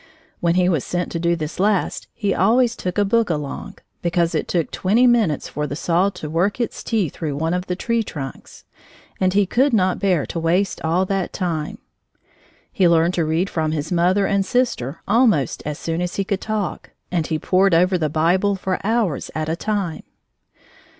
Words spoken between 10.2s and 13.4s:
to waste all that time. He learned to